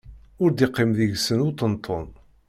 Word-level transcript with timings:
Ur 0.43 0.49
d-iqqim 0.51 0.91
deg-sen 0.99 1.45
uṭenṭun. 1.49 2.07